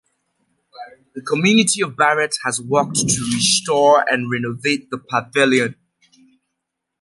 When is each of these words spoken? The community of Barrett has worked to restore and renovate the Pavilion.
The 1.13 1.21
community 1.21 1.83
of 1.83 1.95
Barrett 1.95 2.33
has 2.43 2.59
worked 2.59 2.95
to 3.07 3.21
restore 3.35 4.03
and 4.11 4.31
renovate 4.31 4.89
the 4.89 4.97
Pavilion. 4.97 5.75